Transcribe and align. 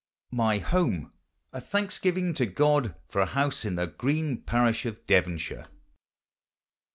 MY 0.31 0.57
HOME. 0.57 1.13
A 1.53 1.61
THANKSGIVING 1.61 2.33
TO 2.33 2.47
GOD 2.47 2.99
FOR 3.07 3.21
A 3.21 3.27
HOUSE 3.27 3.65
IN 3.65 3.75
THE 3.75 3.85
GREEN 3.85 4.41
PARISH 4.41 4.87
OF 4.87 5.05
DEVONSHIRE. 5.05 5.67